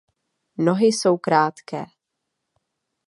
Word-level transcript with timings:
Nohy 0.57 0.85
jsou 0.85 1.17
krátké. 1.17 1.85